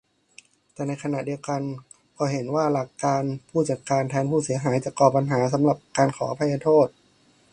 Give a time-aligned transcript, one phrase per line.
[0.73, 1.61] แต่ขณะเดียวกัน
[2.17, 2.89] ก็เห็นว่าหลัก
[3.49, 6.87] "ผู้จัดการแทนผู้เสียหาย" จะก่อปัญหา สำหรับ การขออภัยโทษ